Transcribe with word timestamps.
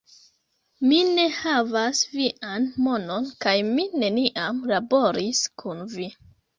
Mi 0.91 1.01
ne 1.17 1.25
havas 1.41 2.01
vian 2.15 2.67
monon 2.87 3.31
kaj 3.47 3.57
mi 3.71 3.89
neniam 4.05 4.67
laboris 4.77 5.49
kun 5.65 5.91
vi! 5.99 6.15